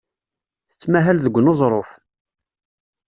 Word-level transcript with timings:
Tettmahal 0.69 1.17
deg 1.21 1.33
uneẓruf. 1.39 1.89